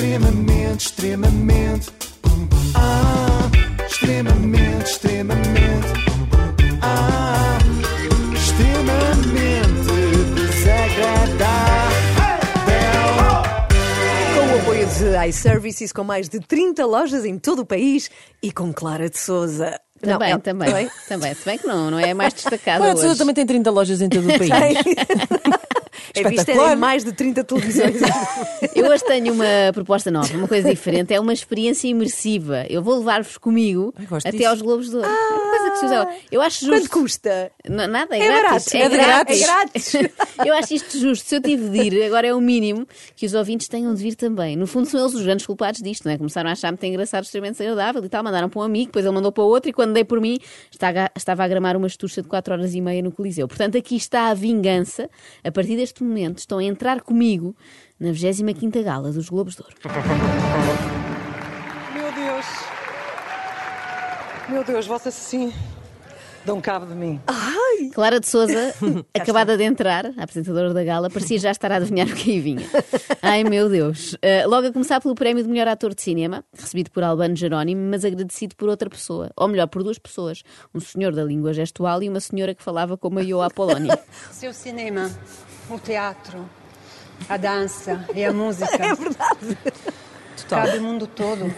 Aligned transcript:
Extremamente, 0.00 0.86
extremamente. 0.88 1.90
Ah, 2.74 3.48
extremamente, 3.88 4.90
extremamente. 4.90 5.88
Ah, 6.82 7.56
extremamente 8.34 9.86
desagradável. 10.34 11.96
Com 14.34 14.54
o 14.54 14.60
apoio 14.60 14.86
de 14.86 15.28
iServices, 15.28 15.92
com 15.92 16.04
mais 16.04 16.28
de 16.28 16.40
30 16.40 16.84
lojas 16.84 17.24
em 17.24 17.38
todo 17.38 17.60
o 17.60 17.66
país 17.66 18.10
e 18.42 18.52
com 18.52 18.74
Clara 18.74 19.08
de 19.08 19.18
Souza. 19.18 19.80
Também, 20.02 20.28
Não, 20.28 20.36
é- 20.36 20.40
também, 20.40 20.90
também. 21.08 21.34
Se 21.34 21.42
bem 21.46 21.56
que 21.56 21.66
não, 21.66 21.90
não 21.90 21.98
é 21.98 22.12
mais 22.12 22.34
destacada 22.34 22.82
Olha, 22.82 22.92
a 22.92 22.94
pessoa 22.96 23.12
hoje. 23.12 23.18
também 23.18 23.34
tem 23.34 23.46
30 23.46 23.70
lojas 23.70 24.02
em 24.02 24.10
todo 24.10 24.28
o 24.28 24.28
país. 24.38 24.50
É 26.16 26.28
vista 26.28 26.52
em 26.52 26.76
mais 26.76 27.04
de 27.04 27.12
30 27.12 27.44
televisões. 27.44 27.96
Eu 28.74 28.86
hoje 28.86 29.04
tenho 29.04 29.32
uma 29.32 29.44
proposta 29.72 30.10
nova, 30.10 30.32
uma 30.36 30.48
coisa 30.48 30.68
diferente. 30.68 31.12
É 31.14 31.20
uma 31.20 31.32
experiência 31.32 31.88
imersiva. 31.88 32.64
Eu 32.68 32.82
vou 32.82 32.98
levar-vos 32.98 33.38
comigo 33.38 33.94
Ai, 33.96 34.06
até 34.18 34.30
disso. 34.32 34.48
aos 34.48 34.62
Globos 34.62 34.90
de 34.90 34.96
Ouro. 34.96 35.08
É 35.08 35.10
uma 35.34 35.50
coisa 35.50 35.70
que 35.70 35.78
se 35.78 35.84
usa. 35.86 36.08
Eu 36.30 36.40
acho 36.42 36.66
Quanto 36.66 36.78
justo. 36.80 36.90
custa? 36.90 37.52
N- 37.68 37.86
Nada, 37.86 38.16
é, 38.16 38.20
É 38.20 38.26
grátis. 38.40 38.72
barato. 38.72 38.76
É 38.76 38.88
de 38.88 38.96
grátis. 38.96 39.42
É 39.42 39.46
grátis. 39.46 39.92
Eu 40.46 40.54
acho 40.54 40.74
isto 40.74 40.98
justo. 40.98 41.26
Se 41.28 41.36
eu 41.36 41.40
tive 41.40 41.68
de 41.70 41.78
ir, 41.82 42.04
agora 42.04 42.26
é 42.26 42.34
o 42.34 42.40
mínimo 42.40 42.86
que 43.16 43.24
os 43.26 43.32
ouvintes 43.34 43.68
tenham 43.68 43.94
de 43.94 44.02
vir 44.02 44.14
também. 44.14 44.54
No 44.56 44.66
fundo, 44.66 44.86
são 44.88 45.00
eles 45.00 45.14
os 45.14 45.22
grandes 45.22 45.46
culpados 45.46 45.80
disto, 45.80 46.04
não 46.04 46.12
é? 46.12 46.18
Começaram 46.18 46.50
a 46.50 46.52
achar 46.52 46.70
muito 46.70 46.84
engraçado, 46.84 47.24
extremamente 47.24 47.56
desagradável 47.58 48.04
e 48.04 48.08
tal. 48.08 48.22
Mandaram 48.22 48.48
para 48.48 48.60
um 48.60 48.62
amigo, 48.62 48.86
depois 48.86 49.04
ele 49.04 49.14
mandou 49.14 49.32
para 49.32 49.42
outro 49.44 49.70
e 49.70 49.72
quando 49.72 49.92
dei 49.94 50.04
por 50.04 50.20
mim, 50.20 50.38
estava 50.70 51.10
estava 51.16 51.42
a 51.44 51.48
gramar 51.48 51.76
uma 51.76 51.86
estucha 51.86 52.20
de 52.22 52.28
4 52.28 52.52
horas 52.52 52.74
e 52.74 52.80
meia 52.80 53.02
no 53.02 53.10
Coliseu. 53.10 53.48
Portanto, 53.48 53.76
aqui 53.78 53.96
está 53.96 54.28
a 54.28 54.34
vingança. 54.34 55.08
A 55.42 55.50
partir 55.50 55.76
deste 55.76 56.02
momento, 56.06 56.38
estão 56.38 56.58
a 56.58 56.64
entrar 56.64 57.00
comigo 57.00 57.54
na 57.98 58.12
25 58.12 58.82
Gala 58.82 59.12
dos 59.12 59.28
Globos 59.28 59.54
de 59.54 59.62
Ouro. 59.62 59.74
Meu 61.94 62.12
Deus. 62.12 62.46
Meu 64.48 64.64
Deus, 64.64 64.86
vocês 64.86 65.16
assim 65.16 65.52
dão 66.44 66.60
cabo 66.60 66.86
de 66.86 66.94
mim. 66.94 67.20
Clara 67.92 68.20
de 68.20 68.26
Souza, 68.26 68.74
acabada 69.14 69.56
de 69.56 69.64
entrar, 69.64 70.06
a 70.16 70.22
apresentadora 70.22 70.72
da 70.72 70.84
gala, 70.84 71.10
parecia 71.10 71.38
já 71.38 71.50
estar 71.50 71.72
a 71.72 71.76
adivinhar 71.76 72.08
o 72.08 72.14
que 72.14 72.32
aí 72.32 72.40
vinha. 72.40 72.66
Ai 73.22 73.44
meu 73.44 73.68
Deus. 73.68 74.14
Uh, 74.14 74.48
logo 74.48 74.68
a 74.68 74.72
começar 74.72 75.00
pelo 75.00 75.14
prémio 75.14 75.42
de 75.42 75.48
melhor 75.48 75.68
ator 75.68 75.94
de 75.94 76.02
cinema, 76.02 76.44
recebido 76.56 76.90
por 76.90 77.02
Albano 77.02 77.36
Jerónimo, 77.36 77.90
mas 77.90 78.04
agradecido 78.04 78.54
por 78.56 78.68
outra 78.68 78.88
pessoa. 78.88 79.30
Ou 79.36 79.48
melhor, 79.48 79.66
por 79.66 79.82
duas 79.82 79.98
pessoas. 79.98 80.42
Um 80.74 80.80
senhor 80.80 81.12
da 81.14 81.24
língua 81.24 81.52
gestual 81.52 82.02
e 82.02 82.08
uma 82.08 82.20
senhora 82.20 82.54
que 82.54 82.62
falava 82.62 82.96
como 82.96 83.18
a 83.18 83.22
Ioa 83.22 83.46
Apolónia. 83.46 83.98
Seu 84.30 84.52
cinema, 84.52 85.10
o 85.70 85.78
teatro, 85.78 86.48
a 87.28 87.36
dança 87.36 88.04
e 88.14 88.24
a 88.24 88.32
música. 88.32 88.74
É 88.74 88.94
verdade. 88.94 89.58
Cabe 90.48 90.78
o 90.78 90.82
mundo 90.82 91.06
todo. 91.06 91.52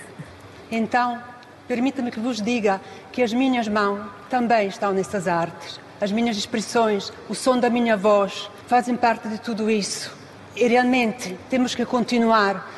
Então, 0.71 1.21
permita-me 1.67 2.11
que 2.11 2.21
vos 2.21 2.41
diga 2.41 2.81
que 3.13 3.23
as 3.23 3.33
minhas 3.33 3.69
mãos 3.69 4.01
também 4.31 4.69
estão 4.69 4.93
nessas 4.93 5.27
artes. 5.27 5.81
As 6.01 6.13
minhas 6.13 6.37
expressões, 6.37 7.13
o 7.29 7.35
som 7.35 7.59
da 7.59 7.69
minha 7.69 7.97
voz, 7.97 8.49
fazem 8.67 8.97
parte 8.97 9.29
de 9.29 9.39
tudo 9.39 9.69
isso. 9.71 10.17
E 10.55 10.67
realmente 10.67 11.37
temos 11.51 11.75
que 11.75 11.85
continuar. 11.85 12.71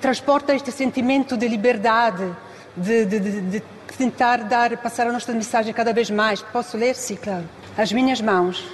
Transporta 0.00 0.54
este 0.54 0.72
sentimento 0.72 1.36
de 1.36 1.46
liberdade, 1.48 2.30
de, 2.76 3.04
de- 3.04 3.20
de- 3.20 3.40
de 3.40 3.62
tentar 3.96 4.38
dar, 4.44 4.76
passar 4.78 5.06
a 5.06 5.12
nossa 5.12 5.32
mensagem 5.32 5.72
cada 5.74 5.92
vez 5.92 6.10
mais. 6.10 6.40
Posso 6.42 6.76
ler? 6.76 6.94
Sim, 6.94 7.16
claro. 7.16 7.44
As 7.76 7.92
minhas 7.92 8.20
mãos, 8.20 8.64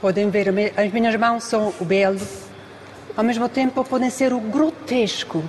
podem 0.00 0.28
ver, 0.30 0.48
as 0.76 0.92
minhas 0.92 1.14
mãos 1.16 1.44
são 1.44 1.72
o 1.80 1.84
belo, 1.84 2.20
ao 3.16 3.24
mesmo 3.24 3.48
tempo 3.48 3.84
podem 3.84 4.10
ser 4.10 4.32
o 4.32 4.40
grotesco. 4.40 5.42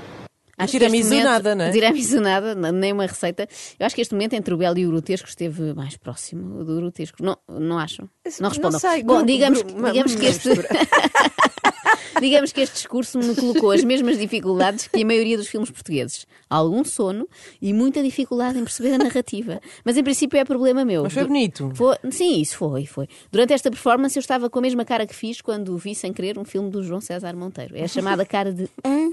Tiramisu 0.67 1.15
nada, 1.15 1.55
não 1.55 1.65
é? 1.65 1.71
Tiramisu 1.71 2.21
nada, 2.21 2.53
nem 2.71 2.93
uma 2.93 3.05
receita. 3.05 3.47
Eu 3.79 3.85
acho 3.85 3.95
que 3.95 4.01
este 4.01 4.13
momento 4.13 4.33
entre 4.33 4.53
o 4.53 4.57
belo 4.57 4.77
e 4.77 4.85
o 4.85 4.91
grotesco 4.91 5.27
esteve 5.27 5.73
mais 5.73 5.97
próximo 5.97 6.63
do 6.63 6.75
grotesco. 6.75 7.23
Não, 7.23 7.37
não 7.47 7.79
acham? 7.79 8.07
Não 8.39 8.49
respondam. 8.49 8.79
sei, 8.79 9.03
Bom, 9.03 9.23
digamos, 9.23 9.63
digamos 9.63 10.15
que 10.15 10.25
este... 10.25 10.49
Digamos 12.19 12.51
que 12.51 12.61
este 12.61 12.75
discurso 12.75 13.17
me 13.19 13.35
colocou 13.35 13.71
as 13.71 13.83
mesmas 13.83 14.17
dificuldades 14.17 14.87
que 14.87 15.01
a 15.01 15.05
maioria 15.05 15.37
dos 15.37 15.47
filmes 15.47 15.69
portugueses. 15.71 16.25
Algum 16.49 16.83
sono 16.83 17.27
e 17.61 17.73
muita 17.73 18.01
dificuldade 18.03 18.57
em 18.59 18.63
perceber 18.63 18.93
a 18.93 18.97
narrativa. 18.97 19.59
Mas 19.83 19.97
em 19.97 20.03
princípio 20.03 20.37
é 20.39 20.45
problema 20.45 20.85
meu. 20.85 21.03
Mas 21.03 21.13
foi 21.13 21.23
bonito. 21.25 21.71
Foi- 21.75 21.97
sim, 22.11 22.39
isso 22.39 22.57
foi, 22.57 22.85
foi. 22.85 23.07
Durante 23.31 23.53
esta 23.53 23.69
performance 23.71 24.15
eu 24.17 24.21
estava 24.21 24.49
com 24.49 24.59
a 24.59 24.61
mesma 24.61 24.85
cara 24.85 25.05
que 25.07 25.15
fiz 25.15 25.41
quando 25.41 25.75
vi 25.77 25.95
sem 25.95 26.13
querer 26.13 26.37
um 26.37 26.45
filme 26.45 26.69
do 26.69 26.83
João 26.83 27.01
César 27.01 27.35
Monteiro. 27.35 27.75
É 27.77 27.83
a 27.83 27.87
chamada 27.87 28.25
cara 28.25 28.51
de 28.53 28.69
hã? 28.85 29.11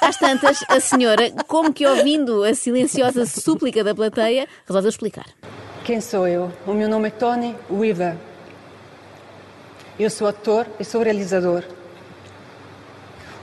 Às 0.00 0.16
tantas, 0.16 0.64
a 0.68 0.80
senhora, 0.80 1.30
como 1.46 1.72
que 1.72 1.86
ouvindo 1.86 2.42
a 2.44 2.54
silenciosa 2.54 3.24
súplica 3.26 3.82
da 3.84 3.94
plateia, 3.94 4.46
resolveu 4.66 4.88
explicar. 4.88 5.26
Quem 5.84 6.00
sou 6.00 6.26
eu? 6.28 6.52
O 6.66 6.72
meu 6.74 6.88
nome 6.88 7.08
é 7.08 7.10
Tony 7.10 7.54
Weaver. 7.70 8.16
Eu 9.98 10.08
sou 10.10 10.26
ator 10.26 10.66
e 10.78 10.84
sou 10.84 11.02
realizador. 11.02 11.62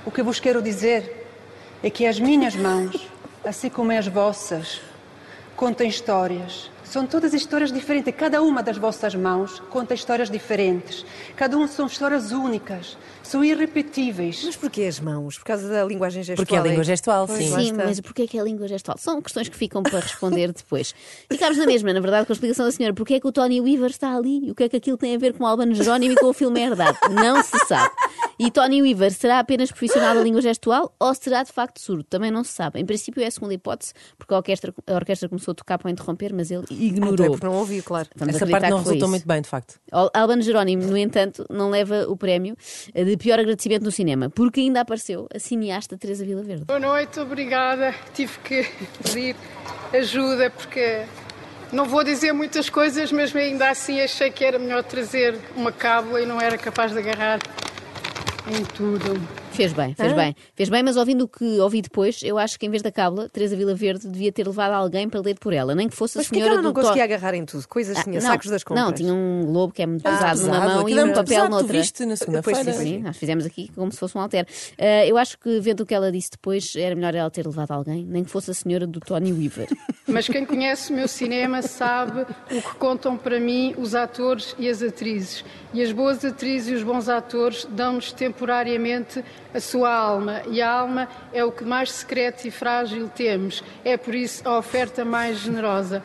O 0.08 0.12
que 0.12 0.24
vos 0.24 0.40
quero 0.40 0.62
dizer 0.62 1.28
é 1.84 1.90
que 1.90 2.06
as 2.06 2.18
minhas 2.18 2.56
mãos, 2.56 3.10
assim 3.44 3.70
como 3.70 3.92
as 3.92 4.08
vossas, 4.08 4.80
contam 5.54 5.86
histórias. 5.86 6.72
São 6.86 7.06
todas 7.06 7.34
histórias 7.34 7.74
diferentes. 7.74 8.16
Cada 8.16 8.42
uma 8.42 8.64
das 8.64 8.78
vossas 8.78 9.14
mãos 9.14 9.60
conta 9.70 9.94
histórias 9.94 10.30
diferentes. 10.30 11.06
Cada 11.36 11.58
uma 11.58 11.68
são 11.68 11.88
histórias 11.88 12.32
únicas. 12.32 12.98
São 13.22 13.44
irrepetíveis. 13.44 14.44
Mas 14.46 14.56
porquê 14.56 14.84
as 14.84 14.98
mãos? 14.98 15.38
Por 15.40 15.44
causa 15.44 15.68
da 15.68 15.84
linguagem 15.84 16.24
gestual? 16.24 16.46
Porque 16.46 16.56
é 16.56 16.60
a 16.60 16.64
língua 16.64 16.82
é? 16.82 16.86
gestual, 16.86 17.28
Pois, 17.28 17.40
sim. 17.40 17.54
Sim, 17.54 17.74
mas 17.74 18.00
porquê 18.00 18.22
é 18.22 18.28
que 18.28 18.38
é 18.38 18.42
a 18.42 18.46
língua 18.46 18.66
gestual? 18.66 18.98
São 18.98 19.22
questões 19.22 19.50
que 19.50 19.58
ficam 19.58 19.84
para 19.84 20.00
responder 20.00 20.54
depois. 20.54 20.96
Ficámos 21.30 21.58
na 21.58 21.66
mesma, 21.66 21.92
na 21.92 22.00
verdade, 22.00 22.26
com 22.26 22.32
a 22.32 22.36
explicação 22.36 22.66
da 22.66 22.72
senhora. 22.72 22.94
Porquê 22.96 23.16
é 23.16 23.20
que 23.20 23.28
o 23.28 23.32
Tony 23.34 23.60
Weaver 23.60 23.90
está 23.90 24.16
ali? 24.16 24.50
O 24.50 24.56
que 24.56 24.64
é 24.64 24.70
que 24.70 24.78
aquilo 24.78 24.96
tem 24.96 25.14
a 25.16 25.20
ver 25.20 25.34
com 25.34 25.44
o 25.44 25.48
Albano 25.48 25.76
Jerónimo 25.76 26.14
e 26.14 26.16
com 26.16 26.28
o 26.28 26.34
filme 26.34 26.62
Herdade? 26.62 26.98
Não 27.12 27.44
se 27.44 27.60
sabe. 27.68 27.92
E 28.40 28.52
Tony 28.52 28.82
Weaver 28.84 29.12
será 29.12 29.40
apenas 29.40 29.70
profissional 29.72 30.14
da 30.14 30.22
língua 30.22 30.42
gestual 30.42 30.94
ou 31.00 31.14
será 31.16 31.42
de 31.44 31.52
facto 31.52 31.80
surdo? 31.82 32.04
Também 32.04 32.30
não 32.30 32.44
se 32.44 32.52
sabe. 32.54 32.80
Em 32.80 32.86
princípio 32.86 33.24
é 33.24 33.26
a 33.28 33.32
segunda 33.32 33.54
hipótese, 33.54 33.94
porque 34.18 34.34
a 34.34 34.38
orquestra, 34.38 34.74
a 34.86 34.94
orquestra 34.94 35.28
começou 35.28 35.54
a 35.54 35.56
tocar 35.56 35.78
para 35.80 35.90
interromper, 35.90 36.34
mas 36.34 36.52
ele 36.52 36.64
Então 36.70 36.78
é 36.78 36.84
ignorou. 36.84 37.32
porque 37.32 37.46
não 37.46 37.54
ouviu, 37.56 37.82
claro. 37.84 38.08
Vamos 38.16 38.36
Essa 38.36 38.46
parte 38.46 38.70
não 38.70 38.78
resultou 38.78 38.98
isso. 38.98 39.08
muito 39.10 39.28
bem, 39.28 39.42
de 39.42 39.48
facto. 39.50 39.80
Al- 39.92 40.12
Albano 40.14 40.42
Jerónimo, 40.44 40.84
no 40.84 40.96
entanto, 40.98 41.46
não 41.50 41.70
leva 41.70 42.06
o 42.08 42.16
prémio 42.16 42.56
de 42.94 43.18
pior 43.18 43.40
agradecimento 43.40 43.84
no 43.84 43.92
cinema, 43.92 44.30
porque 44.30 44.60
ainda 44.60 44.82
apareceu 44.82 45.28
a 45.34 45.40
cineasta 45.40 45.98
Teresa 45.98 46.24
Vila 46.24 46.44
Verde. 46.44 46.66
Boa 46.66 46.80
noite, 46.80 47.20
obrigada. 47.20 47.96
Tive 48.14 48.38
que 48.40 48.68
pedir 49.04 49.36
ajuda 49.94 50.50
porque 50.52 51.06
não 51.72 51.86
vou 51.86 52.04
dizer 52.04 52.32
muitas 52.34 52.70
coisas, 52.70 53.12
mas 53.12 53.36
ainda 53.36 53.70
assim 53.70 54.00
achei 54.00 54.30
que 54.30 54.44
era 54.46 54.60
melhor 54.60 54.84
trazer 54.84 55.38
uma 55.56 55.72
cábula 55.72 56.22
e 56.22 56.26
não 56.26 56.40
era 56.40 56.58
capaz 56.58 56.92
de 56.92 57.00
agarrar 57.00 57.40
em 58.50 58.64
tudo. 58.64 59.37
Fez 59.58 59.74
bem, 59.74 59.94
fez 59.96 60.14
bem. 60.14 60.36
Fez 60.56 60.70
bem, 60.70 60.84
mas 60.84 60.96
ouvindo 60.98 61.24
o 61.24 61.28
que 61.28 61.60
ouvi 61.60 61.82
depois, 61.82 62.22
eu 62.24 62.38
acho 62.38 62.60
que 62.60 62.66
em 62.66 62.70
vez 62.70 62.82
da 62.84 62.92
cábula, 62.92 63.28
Teresa 63.28 63.56
Vila 63.56 63.74
Verde 63.74 64.08
devia 64.08 64.32
ter 64.32 64.46
levado 64.48 64.72
alguém 64.74 65.10
para 65.10 65.20
ler 65.20 65.38
por 65.40 65.52
ela, 65.52 65.74
nem 65.74 65.90
que 65.90 65.96
fosse 65.96 66.18
a 66.18 66.20
Mas 66.20 66.28
porquê 66.28 66.40
que 66.40 66.44
senhora 66.46 66.60
ela 66.60 66.62
não 66.64 66.72
do 66.72 66.76
to- 66.80 66.82
conseguia 66.86 67.04
agarrar 67.04 67.34
em 67.34 67.44
tudo? 67.44 67.68
Coisas 67.68 67.98
Ah, 67.98 68.04
tinha, 68.04 68.20
não, 68.22 68.28
sacos 68.28 68.50
das 68.52 68.64
compras. 68.64 68.86
Não, 68.86 68.94
tinha 68.94 69.14
um 69.14 69.46
globo 69.46 69.74
que 69.74 69.82
é 69.82 69.86
muito 69.88 70.04
pesado 70.04 70.42
numa 70.42 70.54
pesado, 70.62 70.70
mão 70.80 70.90
e 70.90 70.94
um 70.94 71.08
papel 71.08 71.24
pesado, 71.26 71.50
noutra. 71.50 71.74
viste 71.80 72.06
na 72.06 72.16
segunda-feira. 72.16 72.64
Pois 72.64 72.76
sim, 72.78 72.84
Sim, 72.84 73.00
nós 73.00 73.18
fizemos 73.18 73.46
aqui 73.46 73.70
como 73.76 73.92
se 73.92 73.98
fosse 73.98 74.18
um 74.18 74.22
alter. 74.22 74.46
Ah, 74.80 75.06
eu 75.06 75.18
acho 75.18 75.38
que, 75.40 75.60
vendo 75.60 75.82
o 75.82 75.86
que 75.86 75.94
ela 75.96 76.12
disse 76.12 76.30
depois, 76.32 76.76
era 76.76 76.96
melhor 76.96 77.16
ela 77.16 77.30
ter 77.32 77.46
levado 77.46 77.72
alguém, 77.72 78.06
nem 78.06 78.24
que 78.24 78.30
fosse 78.30 78.52
a 78.52 78.54
senhora 78.54 78.86
do 78.86 79.00
Tony 79.00 79.34
Weaver. 79.34 79.68
Mas 80.08 80.28
quem 80.28 80.46
conhece 80.46 80.94
o 80.94 80.96
meu 80.96 81.08
cinema 81.08 81.62
sabe 81.64 82.22
o 82.52 82.62
que 82.62 82.76
contam 82.78 83.18
para 83.18 83.40
mim 83.40 83.74
os 83.78 83.96
atores 83.96 84.56
e 84.60 84.70
as 84.70 84.82
atrizes. 84.84 85.44
E 85.74 85.82
as 85.82 85.92
boas 85.92 86.24
atrizes 86.24 86.70
e 86.70 86.74
os 86.76 86.84
bons 86.84 87.10
atores 87.10 87.68
dão-nos 87.72 88.12
temporariamente 88.14 89.24
a 89.58 89.62
sua 89.62 89.94
alma. 89.94 90.44
E 90.50 90.62
a 90.62 90.72
alma 90.72 91.10
é 91.34 91.44
o 91.44 91.52
que 91.52 91.64
mais 91.64 91.92
secreto 91.92 92.48
e 92.48 92.52
frágil 92.52 93.10
temos. 93.10 93.64
É 93.84 93.98
por 93.98 94.16
isso 94.16 94.48
a 94.48 94.58
oferta 94.58 95.04
mais 95.04 95.40
generosa. 95.40 96.02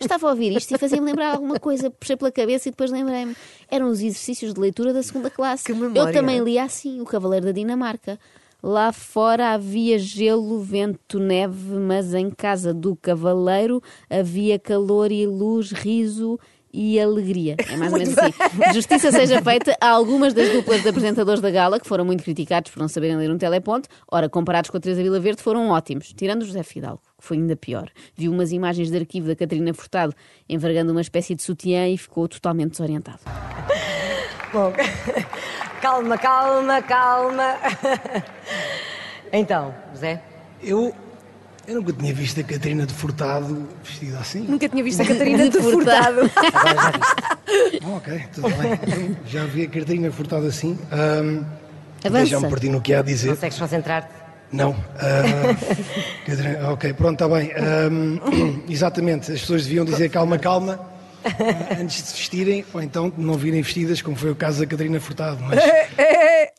Estava 0.00 0.28
a 0.28 0.30
ouvir 0.30 0.56
isto 0.56 0.74
e 0.74 0.78
fazia-me 0.78 1.06
lembrar 1.06 1.34
alguma 1.34 1.58
coisa, 1.58 1.90
puxei 1.90 2.16
pela 2.16 2.32
cabeça 2.32 2.68
e 2.68 2.70
depois 2.70 2.90
lembrei-me. 2.90 3.36
Eram 3.68 3.88
os 3.88 4.00
exercícios 4.00 4.54
de 4.54 4.60
leitura 4.60 4.92
da 4.92 5.02
segunda 5.02 5.30
classe. 5.30 5.64
Que 5.64 5.74
memória. 5.74 6.00
Eu 6.00 6.12
também 6.12 6.40
li 6.40 6.58
assim, 6.58 7.00
O 7.00 7.04
Cavaleiro 7.04 7.46
da 7.46 7.52
Dinamarca. 7.52 8.18
Lá 8.62 8.92
fora 8.92 9.54
havia 9.54 9.98
gelo, 9.98 10.60
vento, 10.60 11.18
neve, 11.18 11.74
mas 11.80 12.14
em 12.14 12.30
casa 12.30 12.72
do 12.72 12.94
cavaleiro 12.94 13.82
havia 14.08 14.56
calor 14.56 15.10
e 15.10 15.26
luz, 15.26 15.72
riso 15.72 16.38
e 16.72 16.98
alegria. 17.00 17.56
É 17.70 17.76
mais 17.76 17.92
ou 17.92 17.98
menos 18.00 18.16
assim. 18.16 18.32
Justiça 18.74 19.10
seja 19.12 19.42
feita 19.42 19.76
a 19.80 19.88
algumas 19.90 20.32
das 20.32 20.50
duplas 20.50 20.82
de 20.82 20.88
apresentadores 20.88 21.40
da 21.40 21.50
gala, 21.50 21.78
que 21.78 21.86
foram 21.86 22.04
muito 22.04 22.24
criticados 22.24 22.70
por 22.70 22.80
não 22.80 22.88
saberem 22.88 23.16
ler 23.16 23.30
um 23.30 23.38
teleponto. 23.38 23.88
Ora, 24.10 24.28
comparados 24.28 24.70
com 24.70 24.76
a 24.76 24.80
Teresa 24.80 25.02
Vila 25.02 25.20
Verde, 25.20 25.42
foram 25.42 25.70
ótimos. 25.70 26.12
Tirando 26.12 26.42
o 26.42 26.44
José 26.44 26.62
Fidalgo, 26.62 27.02
que 27.18 27.24
foi 27.24 27.36
ainda 27.36 27.56
pior. 27.56 27.88
Viu 28.16 28.32
umas 28.32 28.52
imagens 28.52 28.90
de 28.90 28.96
arquivo 28.96 29.28
da 29.28 29.36
Catarina 29.36 29.74
Furtado 29.74 30.14
envergando 30.48 30.92
uma 30.92 31.00
espécie 31.00 31.34
de 31.34 31.42
sutiã 31.42 31.88
e 31.88 31.98
ficou 31.98 32.26
totalmente 32.28 32.72
desorientado. 32.72 33.20
Bom, 34.52 34.72
calma, 35.80 36.18
calma, 36.18 36.82
calma. 36.82 37.56
Então, 39.34 39.74
Zé? 39.96 40.22
Eu, 40.62 40.94
eu 41.66 41.76
nunca 41.76 41.92
tinha 41.92 42.12
visto 42.12 42.40
a 42.40 42.42
Catarina 42.42 42.86
de 42.86 42.92
Furtado 42.92 43.68
vestida 43.84 44.18
assim. 44.18 44.40
Nunca 44.40 44.68
tinha 44.68 44.82
visto 44.82 45.00
a 45.00 45.04
Catarina 45.06 45.48
de 45.48 45.58
Furtado. 45.60 46.30
Ah, 46.54 46.92
ok, 47.96 48.24
tudo 48.34 48.48
bem. 48.50 49.16
Já 49.26 49.44
vi 49.44 49.62
a 49.62 49.68
Catarina 49.68 50.10
Furtado 50.10 50.46
assim. 50.46 50.78
Ahm, 50.90 51.44
Avança. 52.04 52.26
Já 52.26 52.40
me 52.40 52.48
perdi 52.48 52.68
no 52.68 52.80
que 52.80 52.92
há 52.92 52.98
a 52.98 53.02
dizer. 53.02 53.28
Consegues 53.30 53.58
concentrar-te? 53.58 54.08
Não. 54.50 54.74
ah, 54.98 55.54
Catarina, 56.26 56.72
ok, 56.72 56.92
pronto, 56.94 57.24
está 57.24 57.28
bem. 57.28 57.52
Ahm, 57.54 58.64
exatamente, 58.68 59.32
as 59.32 59.40
pessoas 59.40 59.64
deviam 59.64 59.84
dizer 59.84 60.08
calma, 60.08 60.38
calma. 60.38 60.80
Antes 61.80 62.02
de 62.02 62.08
se 62.08 62.16
vestirem, 62.16 62.64
ou 62.74 62.82
então 62.82 63.12
não 63.16 63.34
virem 63.34 63.62
vestidas, 63.62 64.02
como 64.02 64.16
foi 64.16 64.32
o 64.32 64.34
caso 64.34 64.58
da 64.58 64.66
Catarina 64.66 64.98
Furtado. 64.98 65.38
Mas 65.40 65.60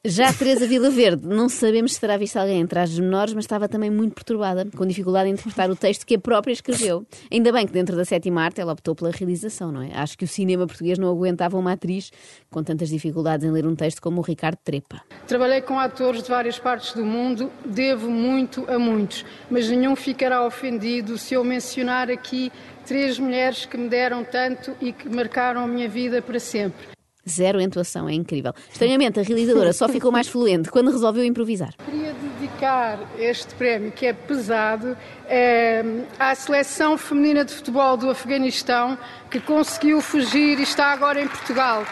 Já 0.05 0.27
a 0.27 0.33
Teresa 0.33 0.67
Vila 0.67 0.89
Verde, 0.89 1.25
não 1.25 1.47
sabemos 1.47 1.93
se 1.93 2.01
terá 2.01 2.17
visto 2.17 2.35
alguém 2.35 2.59
em 2.59 2.67
trajes 2.67 2.99
menores, 2.99 3.33
mas 3.33 3.45
estava 3.45 3.69
também 3.69 3.89
muito 3.89 4.13
perturbada, 4.13 4.67
com 4.75 4.85
dificuldade 4.85 5.29
em 5.29 5.31
interpretar 5.31 5.71
o 5.71 5.77
texto 5.77 6.05
que 6.05 6.15
a 6.15 6.19
própria 6.19 6.51
escreveu. 6.51 7.05
Ainda 7.31 7.53
bem 7.53 7.65
que 7.65 7.71
dentro 7.71 7.95
da 7.95 8.03
sétima 8.03 8.43
arte 8.43 8.59
ela 8.59 8.73
optou 8.73 8.93
pela 8.93 9.11
realização, 9.11 9.71
não 9.71 9.81
é? 9.81 9.91
Acho 9.93 10.17
que 10.17 10.25
o 10.25 10.27
cinema 10.27 10.67
português 10.67 10.99
não 10.99 11.07
aguentava 11.09 11.57
uma 11.57 11.71
atriz 11.71 12.11
com 12.49 12.61
tantas 12.61 12.89
dificuldades 12.89 13.45
em 13.47 13.51
ler 13.51 13.65
um 13.65 13.75
texto 13.75 14.01
como 14.01 14.19
o 14.19 14.21
Ricardo 14.21 14.57
Trepa. 14.61 15.01
Trabalhei 15.25 15.61
com 15.61 15.79
atores 15.79 16.21
de 16.21 16.29
várias 16.29 16.59
partes 16.59 16.93
do 16.93 17.05
mundo, 17.05 17.49
devo 17.63 18.11
muito 18.11 18.69
a 18.69 18.77
muitos, 18.77 19.23
mas 19.49 19.69
nenhum 19.69 19.95
ficará 19.95 20.45
ofendido 20.45 21.17
se 21.17 21.33
eu 21.33 21.45
mencionar 21.45 22.11
aqui 22.11 22.51
três 22.85 23.17
mulheres 23.17 23.65
que 23.65 23.77
me 23.77 23.87
deram 23.87 24.25
tanto 24.25 24.75
e 24.81 24.91
que 24.91 25.07
marcaram 25.07 25.63
a 25.63 25.67
minha 25.67 25.87
vida 25.87 26.21
para 26.21 26.41
sempre. 26.41 26.91
Zero 27.27 27.61
entoação, 27.61 28.09
é 28.09 28.13
incrível. 28.13 28.53
Estranhamente, 28.71 29.19
a 29.19 29.23
realizadora 29.23 29.71
só 29.71 29.87
ficou 29.87 30.11
mais 30.11 30.27
fluente 30.27 30.69
quando 30.69 30.91
resolveu 30.91 31.23
improvisar. 31.23 31.73
Queria 31.85 32.13
dedicar 32.13 32.99
este 33.17 33.55
prémio, 33.55 33.91
que 33.91 34.05
é 34.05 34.13
pesado, 34.13 34.97
eh, 35.27 35.83
à 36.19 36.35
seleção 36.35 36.97
feminina 36.97 37.45
de 37.45 37.53
futebol 37.53 37.95
do 37.95 38.09
Afeganistão, 38.09 38.97
que 39.31 39.39
conseguiu 39.39 40.01
fugir 40.01 40.59
e 40.59 40.63
está 40.63 40.87
agora 40.87 41.21
em 41.21 41.27
Portugal. 41.27 41.85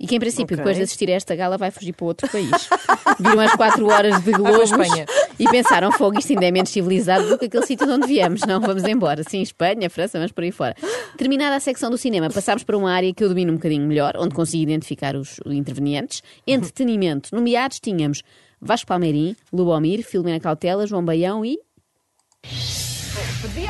E 0.00 0.06
que, 0.06 0.14
em 0.14 0.20
princípio, 0.20 0.54
Ok. 0.54 0.56
depois 0.58 0.76
de 0.76 0.84
assistir 0.84 1.10
a 1.10 1.14
esta 1.14 1.34
gala, 1.34 1.58
vai 1.58 1.70
fugir 1.72 1.92
para 1.92 2.06
outro 2.06 2.28
país. 2.30 2.50
Viram 3.18 3.40
as 3.40 3.54
quatro 3.56 3.86
horas 3.88 4.22
de 4.22 4.30
globos 4.30 4.70
Espanha. 4.70 5.06
e 5.38 5.44
pensaram, 5.50 5.90
fogo, 5.90 6.18
isto 6.18 6.32
ainda 6.32 6.46
é 6.46 6.50
menos 6.52 6.70
civilizado 6.70 7.28
do 7.28 7.36
que 7.36 7.46
aquele 7.46 7.66
sítio 7.66 7.84
de 7.86 7.92
onde 7.92 8.06
viemos. 8.06 8.42
Não, 8.42 8.60
vamos 8.60 8.84
embora. 8.84 9.24
Sim, 9.28 9.42
Espanha, 9.42 9.90
França, 9.90 10.16
vamos 10.18 10.30
por 10.30 10.44
aí 10.44 10.52
fora. 10.52 10.76
Terminada 11.16 11.56
a 11.56 11.60
secção 11.60 11.90
do 11.90 11.98
cinema, 11.98 12.30
passámos 12.30 12.62
para 12.62 12.76
uma 12.78 12.92
área 12.92 13.12
que 13.12 13.24
eu 13.24 13.28
domino 13.28 13.50
um 13.52 13.56
bocadinho 13.56 13.86
melhor, 13.88 14.14
onde 14.16 14.34
consigo 14.34 14.62
identificar 14.62 15.16
os 15.16 15.40
intervenientes. 15.46 16.22
Entretenimento. 16.46 17.34
Nomeados 17.34 17.80
tínhamos 17.80 18.22
Vasco 18.60 18.86
Palmeirim, 18.86 19.34
Lubomir, 19.52 20.04
Filomena 20.04 20.38
Cautela, 20.38 20.86
João 20.86 21.04
Baião 21.04 21.44
e... 21.44 21.58